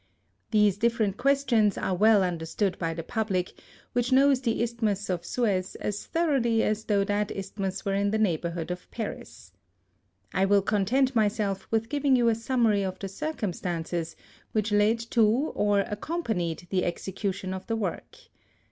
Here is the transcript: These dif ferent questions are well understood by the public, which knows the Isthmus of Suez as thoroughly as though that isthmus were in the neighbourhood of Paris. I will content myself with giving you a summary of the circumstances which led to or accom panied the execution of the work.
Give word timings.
These 0.49 0.79
dif 0.79 0.97
ferent 0.97 1.17
questions 1.17 1.77
are 1.77 1.93
well 1.95 2.23
understood 2.23 2.75
by 2.79 2.95
the 2.95 3.03
public, 3.03 3.53
which 3.93 4.11
knows 4.11 4.41
the 4.41 4.63
Isthmus 4.63 5.11
of 5.11 5.23
Suez 5.23 5.75
as 5.75 6.07
thoroughly 6.07 6.63
as 6.63 6.85
though 6.85 7.03
that 7.03 7.29
isthmus 7.29 7.85
were 7.85 7.93
in 7.93 8.09
the 8.09 8.17
neighbourhood 8.17 8.71
of 8.71 8.89
Paris. 8.89 9.53
I 10.33 10.45
will 10.45 10.63
content 10.63 11.15
myself 11.15 11.67
with 11.69 11.87
giving 11.87 12.15
you 12.15 12.29
a 12.29 12.33
summary 12.33 12.81
of 12.81 12.97
the 12.97 13.09
circumstances 13.09 14.15
which 14.53 14.71
led 14.71 14.97
to 15.11 15.23
or 15.29 15.83
accom 15.83 16.23
panied 16.23 16.67
the 16.69 16.83
execution 16.83 17.53
of 17.53 17.67
the 17.67 17.75
work. 17.75 18.17